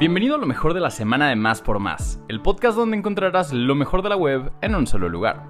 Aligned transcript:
Bienvenido 0.00 0.36
a 0.36 0.38
lo 0.38 0.46
mejor 0.46 0.72
de 0.72 0.80
la 0.80 0.88
semana 0.88 1.28
de 1.28 1.36
Más 1.36 1.60
por 1.60 1.78
Más, 1.78 2.20
el 2.28 2.40
podcast 2.40 2.74
donde 2.74 2.96
encontrarás 2.96 3.52
lo 3.52 3.74
mejor 3.74 4.00
de 4.00 4.08
la 4.08 4.16
web 4.16 4.50
en 4.62 4.74
un 4.74 4.86
solo 4.86 5.10
lugar. 5.10 5.44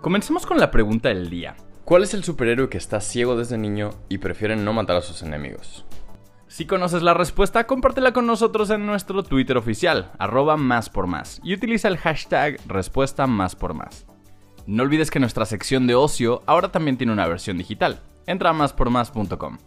Comencemos 0.00 0.46
con 0.46 0.58
la 0.58 0.70
pregunta 0.70 1.10
del 1.10 1.28
día. 1.28 1.56
¿Cuál 1.84 2.02
es 2.02 2.14
el 2.14 2.24
superhéroe 2.24 2.70
que 2.70 2.78
está 2.78 3.02
ciego 3.02 3.36
desde 3.36 3.58
niño 3.58 3.90
y 4.08 4.16
prefiere 4.16 4.56
no 4.56 4.72
matar 4.72 4.96
a 4.96 5.02
sus 5.02 5.22
enemigos? 5.22 5.84
Si 6.48 6.64
conoces 6.64 7.02
la 7.02 7.12
respuesta, 7.12 7.66
compártela 7.66 8.14
con 8.14 8.26
nosotros 8.26 8.70
en 8.70 8.86
nuestro 8.86 9.24
Twitter 9.24 9.58
oficial, 9.58 10.10
arroba 10.18 10.56
más 10.56 10.88
por 10.88 11.06
más, 11.06 11.38
y 11.44 11.52
utiliza 11.52 11.88
el 11.88 11.98
hashtag 11.98 12.60
respuesta 12.66 13.26
más 13.26 13.54
por 13.54 13.74
más. 13.74 14.06
No 14.66 14.84
olvides 14.84 15.10
que 15.10 15.20
nuestra 15.20 15.44
sección 15.44 15.86
de 15.86 15.96
ocio 15.96 16.42
ahora 16.46 16.72
también 16.72 16.96
tiene 16.96 17.12
una 17.12 17.28
versión 17.28 17.58
digital. 17.58 18.00
Entra 18.26 18.48
a 18.48 18.52
máspormás.com. 18.54 19.58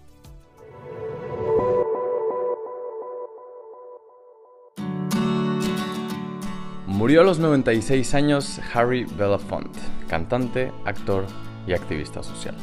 Murió 6.96 7.20
a 7.20 7.24
los 7.26 7.40
96 7.40 8.14
años 8.14 8.62
Harry 8.74 9.04
Belafonte, 9.04 9.78
cantante, 10.08 10.72
actor 10.86 11.26
y 11.68 11.74
activista 11.74 12.24
social. 12.24 12.56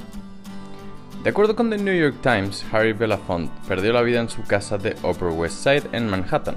De 1.22 1.28
acuerdo 1.28 1.54
con 1.54 1.68
The 1.68 1.76
New 1.76 1.94
York 1.94 2.16
Times, 2.22 2.64
Harry 2.72 2.94
Belafonte 2.94 3.52
perdió 3.68 3.92
la 3.92 4.00
vida 4.00 4.20
en 4.20 4.30
su 4.30 4.42
casa 4.44 4.78
de 4.78 4.96
Upper 5.02 5.28
West 5.28 5.62
Side 5.62 5.82
en 5.92 6.08
Manhattan. 6.08 6.56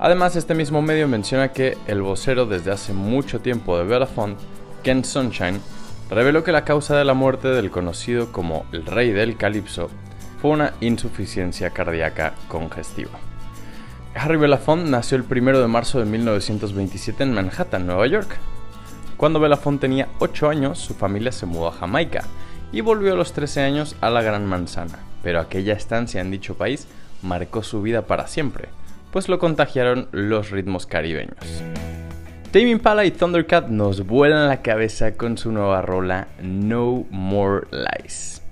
Además, 0.00 0.34
este 0.34 0.56
mismo 0.56 0.82
medio 0.82 1.06
menciona 1.06 1.52
que 1.52 1.78
el 1.86 2.02
vocero 2.02 2.44
desde 2.44 2.72
hace 2.72 2.92
mucho 2.92 3.40
tiempo 3.40 3.78
de 3.78 3.84
Belafonte, 3.84 4.42
Ken 4.82 5.04
Sunshine, 5.04 5.60
reveló 6.10 6.42
que 6.42 6.50
la 6.50 6.64
causa 6.64 6.96
de 6.96 7.04
la 7.04 7.14
muerte 7.14 7.46
del 7.46 7.70
conocido 7.70 8.32
como 8.32 8.66
el 8.72 8.84
rey 8.84 9.12
del 9.12 9.36
calipso 9.36 9.90
fue 10.42 10.50
una 10.50 10.72
insuficiencia 10.80 11.70
cardíaca 11.70 12.34
congestiva. 12.48 13.20
Harry 14.16 14.36
Belafonte 14.36 14.88
nació 14.88 15.16
el 15.16 15.24
1 15.28 15.58
de 15.58 15.66
marzo 15.66 15.98
de 15.98 16.04
1927 16.04 17.24
en 17.24 17.34
Manhattan, 17.34 17.86
Nueva 17.86 18.06
York. 18.06 18.36
Cuando 19.16 19.40
Belafonte 19.40 19.82
tenía 19.82 20.08
8 20.20 20.48
años, 20.48 20.78
su 20.78 20.94
familia 20.94 21.32
se 21.32 21.46
mudó 21.46 21.68
a 21.68 21.72
Jamaica 21.72 22.22
y 22.72 22.80
volvió 22.80 23.14
a 23.14 23.16
los 23.16 23.32
13 23.32 23.62
años 23.62 23.96
a 24.00 24.10
la 24.10 24.22
Gran 24.22 24.46
Manzana, 24.46 24.98
pero 25.22 25.40
aquella 25.40 25.74
estancia 25.74 26.20
en 26.20 26.30
dicho 26.30 26.54
país 26.54 26.86
marcó 27.22 27.62
su 27.62 27.82
vida 27.82 28.02
para 28.02 28.28
siempre, 28.28 28.68
pues 29.12 29.28
lo 29.28 29.38
contagiaron 29.38 30.08
los 30.12 30.50
ritmos 30.50 30.86
caribeños. 30.86 31.62
Tame 32.52 32.70
Impala 32.70 33.04
y 33.04 33.10
Thundercat 33.10 33.68
nos 33.68 34.06
vuelan 34.06 34.48
la 34.48 34.62
cabeza 34.62 35.16
con 35.16 35.36
su 35.38 35.50
nueva 35.50 35.82
rola 35.82 36.28
No 36.40 37.04
More 37.10 37.66
Lies. 37.72 38.43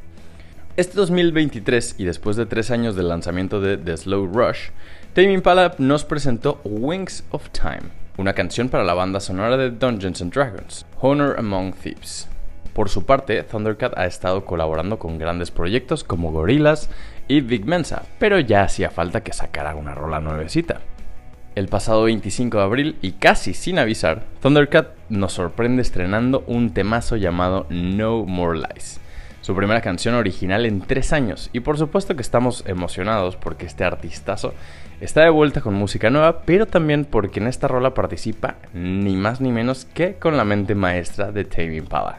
Este 0.75 0.97
2023 0.97 1.97
y 1.99 2.05
después 2.05 2.37
de 2.37 2.47
3 2.47 2.71
años 2.71 2.97
del 2.97 3.11
lanzamiento 3.11 3.61
de 3.61 3.77
The 3.77 3.95
Slow 3.95 4.27
Rush, 4.33 4.71
Tame 5.13 5.35
Impala 5.35 5.75
nos 5.77 6.07
presentó 6.07 6.63
Wings 6.65 7.25
of 7.31 7.51
Time, 7.51 7.91
una 8.17 8.33
canción 8.33 8.71
para 8.71 8.83
la 8.83 8.95
banda 8.95 9.21
sonora 9.21 9.59
de 9.59 9.71
Dungeons 9.71 10.23
and 10.23 10.33
Dragons, 10.33 10.87
Honor 10.99 11.39
Among 11.39 11.75
Thieves. 11.75 12.27
Por 12.73 12.89
su 12.89 13.05
parte, 13.05 13.43
Thundercat 13.43 13.99
ha 13.99 14.07
estado 14.07 14.47
colaborando 14.47 14.99
con 14.99 15.19
grandes 15.19 15.51
proyectos 15.51 16.05
como 16.05 16.33
Gorillaz 16.33 16.89
y 17.29 17.43
Big 17.43 17.67
Mensa, 17.67 18.05
pero 18.19 18.41
ya 18.41 18.63
hacía 18.63 18.89
falta 18.89 19.23
que 19.23 19.35
sacara 19.35 19.75
una 19.75 19.95
rola 19.95 20.21
nuevecita. 20.21 20.81
El 21.55 21.69
pasado 21.69 22.05
25 22.05 22.57
de 22.57 22.65
abril, 22.65 22.97
y 23.03 23.13
casi 23.13 23.53
sin 23.53 23.79
avisar, 23.79 24.23
Thundercat 24.41 24.95
nos 25.11 25.35
sorprende 25.35 25.83
estrenando 25.83 26.45
un 26.47 26.73
temazo 26.73 27.17
llamado 27.17 27.67
No 27.69 28.25
More 28.25 28.59
Lies 28.59 29.03
su 29.43 29.55
primera 29.55 29.83
canción 29.83 30.15
original 30.15 30.65
en 30.65 30.81
tres 30.81 31.13
años. 31.13 31.51
Y 31.53 31.61
por 31.61 31.77
supuesto 31.77 32.17
que 32.17 32.23
estamos 32.23 32.65
emocionados 32.67 33.37
porque 33.37 33.67
este 33.67 33.85
artistazo 33.85 34.55
está 35.01 35.23
de 35.23 35.31
vuelta 35.31 35.61
con 35.61 35.75
música 35.75 36.09
nueva, 36.11 36.43
pero 36.43 36.67
también 36.67 37.05
porque 37.05 37.41
en 37.41 37.49
esta 37.49 37.69
rola 37.69 37.93
participa 37.93 38.55
ni 38.73 39.17
más 39.17 39.41
ni 39.41 39.53
menos 39.53 39.85
que 39.85 40.15
con 40.15 40.37
la 40.37 40.45
mente 40.45 40.75
maestra 40.75 41.33
de 41.33 41.45
Tame 41.45 41.77
Impala. 41.77 42.19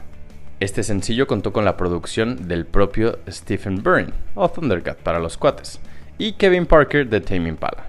Este 0.59 0.83
sencillo 0.83 1.25
contó 1.25 1.51
con 1.51 1.65
la 1.65 1.77
producción 1.77 2.47
del 2.47 2.65
propio 2.65 3.19
Stephen 3.29 3.81
Byrne, 3.83 4.13
o 4.35 4.49
Thundercat 4.49 4.97
para 4.97 5.19
los 5.19 5.37
cuates, 5.37 5.79
y 6.17 6.33
Kevin 6.33 6.65
Parker 6.65 7.09
de 7.09 7.21
Tame 7.21 7.49
Impala, 7.49 7.85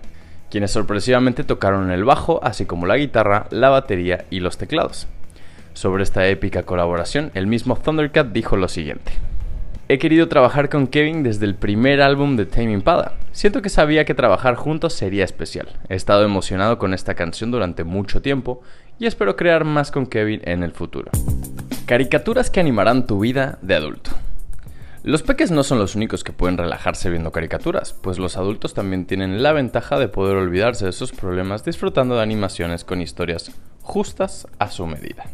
quienes 0.50 0.70
sorpresivamente 0.70 1.44
tocaron 1.44 1.90
el 1.90 2.04
bajo, 2.04 2.40
así 2.42 2.64
como 2.66 2.86
la 2.86 2.96
guitarra, 2.96 3.46
la 3.50 3.68
batería 3.68 4.24
y 4.30 4.40
los 4.40 4.58
teclados. 4.58 5.06
Sobre 5.74 6.04
esta 6.04 6.26
épica 6.28 6.62
colaboración, 6.62 7.32
el 7.34 7.48
mismo 7.48 7.76
Thundercat 7.76 8.28
dijo 8.32 8.56
lo 8.56 8.68
siguiente. 8.68 9.12
He 9.88 9.98
querido 9.98 10.28
trabajar 10.28 10.70
con 10.70 10.86
Kevin 10.86 11.22
desde 11.24 11.44
el 11.44 11.56
primer 11.56 12.00
álbum 12.00 12.36
de 12.36 12.46
Tame 12.46 12.72
Impala. 12.72 13.14
Siento 13.32 13.60
que 13.60 13.68
sabía 13.68 14.04
que 14.04 14.14
trabajar 14.14 14.54
juntos 14.54 14.94
sería 14.94 15.24
especial. 15.24 15.68
He 15.88 15.96
estado 15.96 16.24
emocionado 16.24 16.78
con 16.78 16.94
esta 16.94 17.14
canción 17.14 17.50
durante 17.50 17.84
mucho 17.84 18.22
tiempo 18.22 18.62
y 18.98 19.06
espero 19.06 19.36
crear 19.36 19.64
más 19.64 19.90
con 19.90 20.06
Kevin 20.06 20.40
en 20.44 20.62
el 20.62 20.70
futuro. 20.70 21.10
Caricaturas 21.86 22.50
que 22.50 22.60
animarán 22.60 23.06
tu 23.06 23.18
vida 23.18 23.58
de 23.60 23.74
adulto. 23.74 24.12
Los 25.02 25.22
peques 25.22 25.50
no 25.50 25.64
son 25.64 25.78
los 25.80 25.96
únicos 25.96 26.24
que 26.24 26.32
pueden 26.32 26.56
relajarse 26.56 27.10
viendo 27.10 27.30
caricaturas, 27.30 27.92
pues 27.92 28.18
los 28.18 28.38
adultos 28.38 28.72
también 28.72 29.04
tienen 29.04 29.42
la 29.42 29.52
ventaja 29.52 29.98
de 29.98 30.08
poder 30.08 30.36
olvidarse 30.36 30.86
de 30.86 30.92
sus 30.92 31.12
problemas 31.12 31.62
disfrutando 31.62 32.14
de 32.14 32.22
animaciones 32.22 32.84
con 32.84 33.02
historias 33.02 33.50
justas 33.82 34.46
a 34.58 34.70
su 34.70 34.86
medida. 34.86 35.26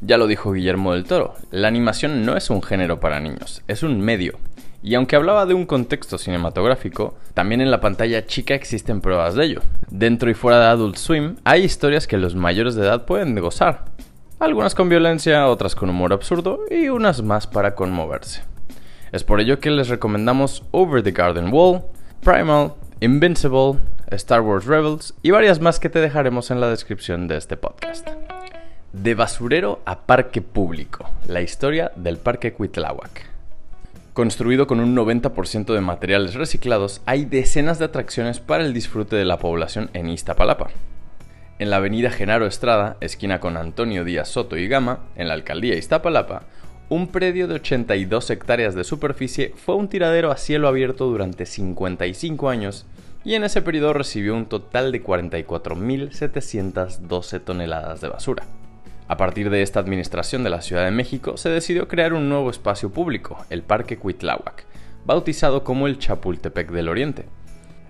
Ya 0.00 0.16
lo 0.16 0.26
dijo 0.26 0.52
Guillermo 0.52 0.92
del 0.92 1.04
Toro, 1.04 1.34
la 1.50 1.68
animación 1.68 2.24
no 2.24 2.36
es 2.36 2.50
un 2.50 2.62
género 2.62 3.00
para 3.00 3.18
niños, 3.18 3.62
es 3.66 3.82
un 3.82 4.00
medio. 4.00 4.38
Y 4.80 4.94
aunque 4.94 5.16
hablaba 5.16 5.44
de 5.44 5.54
un 5.54 5.66
contexto 5.66 6.18
cinematográfico, 6.18 7.16
también 7.34 7.60
en 7.60 7.70
la 7.70 7.80
pantalla 7.80 8.24
chica 8.24 8.54
existen 8.54 9.00
pruebas 9.00 9.34
de 9.34 9.44
ello. 9.44 9.62
Dentro 9.90 10.30
y 10.30 10.34
fuera 10.34 10.60
de 10.60 10.66
Adult 10.66 10.96
Swim 10.96 11.36
hay 11.42 11.64
historias 11.64 12.06
que 12.06 12.16
los 12.16 12.36
mayores 12.36 12.76
de 12.76 12.82
edad 12.82 13.04
pueden 13.04 13.34
gozar. 13.40 13.86
Algunas 14.38 14.76
con 14.76 14.88
violencia, 14.88 15.48
otras 15.48 15.74
con 15.74 15.90
humor 15.90 16.12
absurdo 16.12 16.60
y 16.70 16.88
unas 16.90 17.22
más 17.22 17.48
para 17.48 17.74
conmoverse. 17.74 18.42
Es 19.10 19.24
por 19.24 19.40
ello 19.40 19.58
que 19.58 19.70
les 19.70 19.88
recomendamos 19.88 20.62
Over 20.70 21.02
the 21.02 21.10
Garden 21.10 21.52
Wall, 21.52 21.82
Primal, 22.22 22.74
Invincible, 23.00 23.80
Star 24.12 24.42
Wars 24.42 24.64
Rebels 24.64 25.14
y 25.22 25.32
varias 25.32 25.60
más 25.60 25.80
que 25.80 25.88
te 25.88 25.98
dejaremos 25.98 26.52
en 26.52 26.60
la 26.60 26.70
descripción 26.70 27.26
de 27.26 27.36
este 27.36 27.56
podcast. 27.56 28.08
De 28.94 29.14
basurero 29.14 29.82
a 29.84 30.06
parque 30.06 30.40
público, 30.40 31.10
la 31.26 31.42
historia 31.42 31.92
del 31.94 32.16
Parque 32.16 32.54
Cuitláhuac. 32.54 33.26
Construido 34.14 34.66
con 34.66 34.80
un 34.80 34.96
90% 34.96 35.74
de 35.74 35.82
materiales 35.82 36.32
reciclados, 36.32 37.02
hay 37.04 37.26
decenas 37.26 37.78
de 37.78 37.84
atracciones 37.84 38.40
para 38.40 38.64
el 38.64 38.72
disfrute 38.72 39.14
de 39.14 39.26
la 39.26 39.38
población 39.38 39.90
en 39.92 40.08
Iztapalapa. 40.08 40.70
En 41.58 41.68
la 41.68 41.76
avenida 41.76 42.10
Genaro 42.10 42.46
Estrada, 42.46 42.96
esquina 43.02 43.40
con 43.40 43.58
Antonio 43.58 44.04
Díaz 44.04 44.30
Soto 44.30 44.56
y 44.56 44.68
Gama, 44.68 45.00
en 45.16 45.28
la 45.28 45.34
alcaldía 45.34 45.76
Iztapalapa, 45.76 46.44
un 46.88 47.08
predio 47.08 47.46
de 47.46 47.56
82 47.56 48.30
hectáreas 48.30 48.74
de 48.74 48.84
superficie 48.84 49.52
fue 49.54 49.74
un 49.74 49.88
tiradero 49.88 50.30
a 50.30 50.38
cielo 50.38 50.66
abierto 50.66 51.08
durante 51.08 51.44
55 51.44 52.48
años 52.48 52.86
y 53.22 53.34
en 53.34 53.44
ese 53.44 53.60
periodo 53.60 53.92
recibió 53.92 54.34
un 54.34 54.46
total 54.46 54.92
de 54.92 55.04
44.712 55.04 57.44
toneladas 57.44 58.00
de 58.00 58.08
basura. 58.08 58.46
A 59.08 59.16
partir 59.16 59.48
de 59.48 59.62
esta 59.62 59.80
administración 59.80 60.44
de 60.44 60.50
la 60.50 60.60
Ciudad 60.60 60.84
de 60.84 60.90
México, 60.90 61.38
se 61.38 61.48
decidió 61.48 61.88
crear 61.88 62.12
un 62.12 62.28
nuevo 62.28 62.50
espacio 62.50 62.90
público, 62.90 63.42
el 63.48 63.62
Parque 63.62 63.96
Cuitláhuac, 63.96 64.66
bautizado 65.06 65.64
como 65.64 65.86
el 65.86 65.98
Chapultepec 65.98 66.70
del 66.70 66.90
Oriente. 66.90 67.24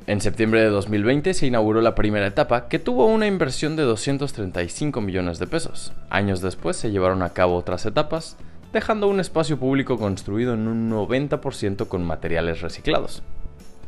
En 0.06 0.20
septiembre 0.20 0.60
de 0.62 0.68
2020 0.68 1.34
se 1.34 1.48
inauguró 1.48 1.80
la 1.80 1.96
primera 1.96 2.28
etapa, 2.28 2.68
que 2.68 2.78
tuvo 2.78 3.06
una 3.06 3.26
inversión 3.26 3.74
de 3.74 3.82
235 3.82 5.00
millones 5.00 5.40
de 5.40 5.48
pesos. 5.48 5.92
Años 6.08 6.40
después 6.40 6.76
se 6.76 6.92
llevaron 6.92 7.22
a 7.22 7.30
cabo 7.30 7.56
otras 7.56 7.84
etapas, 7.84 8.36
dejando 8.72 9.08
un 9.08 9.18
espacio 9.18 9.58
público 9.58 9.98
construido 9.98 10.54
en 10.54 10.68
un 10.68 10.88
90% 10.88 11.88
con 11.88 12.06
materiales 12.06 12.60
reciclados. 12.60 13.24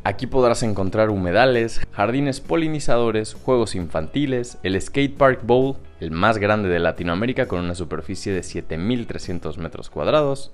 Aquí 0.03 0.25
podrás 0.25 0.63
encontrar 0.63 1.11
humedales, 1.11 1.79
jardines 1.91 2.41
polinizadores, 2.41 3.35
juegos 3.35 3.75
infantiles, 3.75 4.57
el 4.63 4.81
Skate 4.81 5.15
Park 5.15 5.41
Bowl, 5.43 5.75
el 5.99 6.09
más 6.09 6.39
grande 6.39 6.69
de 6.69 6.79
Latinoamérica 6.79 7.47
con 7.47 7.59
una 7.59 7.75
superficie 7.75 8.33
de 8.33 8.41
7.300 8.41 9.57
metros 9.57 9.91
cuadrados, 9.91 10.51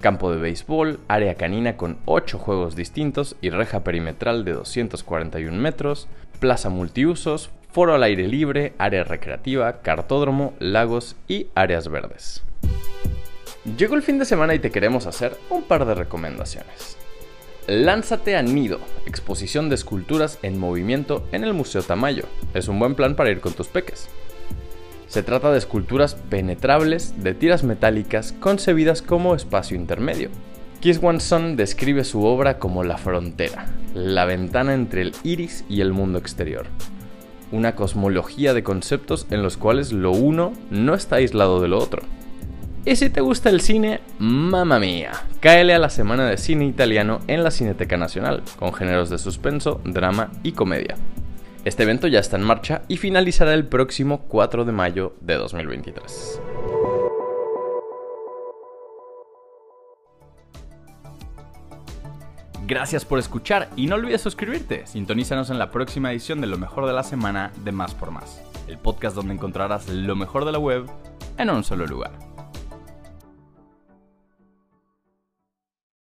campo 0.00 0.32
de 0.32 0.38
béisbol, 0.38 0.98
área 1.08 1.34
canina 1.34 1.76
con 1.76 1.98
8 2.06 2.38
juegos 2.38 2.74
distintos 2.74 3.36
y 3.42 3.50
reja 3.50 3.84
perimetral 3.84 4.46
de 4.46 4.54
241 4.54 5.60
metros, 5.60 6.08
plaza 6.40 6.70
multiusos, 6.70 7.50
foro 7.70 7.94
al 7.94 8.02
aire 8.02 8.26
libre, 8.26 8.72
área 8.78 9.04
recreativa, 9.04 9.82
cartódromo, 9.82 10.54
lagos 10.58 11.16
y 11.28 11.48
áreas 11.54 11.88
verdes. 11.88 12.42
Llegó 13.76 13.94
el 13.94 14.02
fin 14.02 14.18
de 14.18 14.24
semana 14.24 14.54
y 14.54 14.58
te 14.58 14.70
queremos 14.70 15.06
hacer 15.06 15.36
un 15.50 15.64
par 15.64 15.84
de 15.84 15.94
recomendaciones. 15.94 16.96
Lánzate 17.68 18.36
a 18.36 18.42
Nido, 18.42 18.78
exposición 19.06 19.68
de 19.68 19.74
esculturas 19.74 20.38
en 20.42 20.56
movimiento 20.56 21.26
en 21.32 21.42
el 21.42 21.52
Museo 21.52 21.82
Tamayo. 21.82 22.26
Es 22.54 22.68
un 22.68 22.78
buen 22.78 22.94
plan 22.94 23.16
para 23.16 23.32
ir 23.32 23.40
con 23.40 23.54
tus 23.54 23.66
peques. 23.66 24.08
Se 25.08 25.24
trata 25.24 25.50
de 25.50 25.58
esculturas 25.58 26.14
penetrables 26.14 27.20
de 27.24 27.34
tiras 27.34 27.64
metálicas 27.64 28.32
concebidas 28.38 29.02
como 29.02 29.34
espacio 29.34 29.76
intermedio. 29.76 30.30
Kiss 30.78 31.00
One 31.02 31.18
Son 31.18 31.56
describe 31.56 32.04
su 32.04 32.24
obra 32.24 32.60
como 32.60 32.84
la 32.84 32.98
frontera, 32.98 33.66
la 33.94 34.26
ventana 34.26 34.72
entre 34.72 35.02
el 35.02 35.12
iris 35.24 35.64
y 35.68 35.80
el 35.80 35.92
mundo 35.92 36.20
exterior. 36.20 36.66
Una 37.50 37.74
cosmología 37.74 38.54
de 38.54 38.62
conceptos 38.62 39.26
en 39.30 39.42
los 39.42 39.56
cuales 39.56 39.92
lo 39.92 40.12
uno 40.12 40.52
no 40.70 40.94
está 40.94 41.16
aislado 41.16 41.60
de 41.60 41.66
lo 41.66 41.78
otro. 41.78 42.02
Y 42.86 42.94
si 42.94 43.10
te 43.10 43.20
gusta 43.20 43.50
el 43.50 43.60
cine, 43.62 44.00
mamma 44.20 44.78
mía, 44.78 45.10
cáele 45.40 45.74
a 45.74 45.78
la 45.80 45.90
semana 45.90 46.24
de 46.28 46.36
cine 46.36 46.66
italiano 46.66 47.18
en 47.26 47.42
la 47.42 47.50
Cineteca 47.50 47.96
Nacional, 47.96 48.44
con 48.60 48.72
géneros 48.72 49.10
de 49.10 49.18
suspenso, 49.18 49.80
drama 49.84 50.30
y 50.44 50.52
comedia. 50.52 50.94
Este 51.64 51.82
evento 51.82 52.06
ya 52.06 52.20
está 52.20 52.36
en 52.36 52.44
marcha 52.44 52.82
y 52.86 52.98
finalizará 52.98 53.54
el 53.54 53.66
próximo 53.66 54.20
4 54.28 54.64
de 54.64 54.70
mayo 54.70 55.16
de 55.20 55.34
2023. 55.34 56.40
Gracias 62.68 63.04
por 63.04 63.18
escuchar 63.18 63.68
y 63.74 63.88
no 63.88 63.96
olvides 63.96 64.20
suscribirte. 64.20 64.86
Sintonízanos 64.86 65.50
en 65.50 65.58
la 65.58 65.72
próxima 65.72 66.12
edición 66.12 66.40
de 66.40 66.46
Lo 66.46 66.56
mejor 66.56 66.86
de 66.86 66.92
la 66.92 67.02
semana 67.02 67.50
de 67.64 67.72
Más 67.72 67.94
por 67.96 68.12
Más, 68.12 68.40
el 68.68 68.78
podcast 68.78 69.16
donde 69.16 69.34
encontrarás 69.34 69.88
lo 69.88 70.14
mejor 70.14 70.44
de 70.44 70.52
la 70.52 70.60
web 70.60 70.86
en 71.36 71.50
un 71.50 71.64
solo 71.64 71.84
lugar. 71.84 72.35